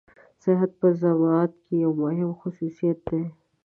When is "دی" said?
3.09-3.23